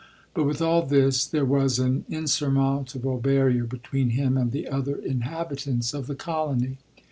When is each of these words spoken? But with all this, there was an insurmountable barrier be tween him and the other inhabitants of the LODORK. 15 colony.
But 0.33 0.45
with 0.45 0.63
all 0.63 0.83
this, 0.83 1.27
there 1.27 1.45
was 1.45 1.77
an 1.77 2.05
insurmountable 2.09 3.19
barrier 3.19 3.65
be 3.65 3.77
tween 3.77 4.09
him 4.09 4.35
and 4.35 4.51
the 4.51 4.67
other 4.67 4.95
inhabitants 4.95 5.93
of 5.93 6.07
the 6.07 6.13
LODORK. 6.15 6.17
15 6.17 6.17
colony. 6.25 6.77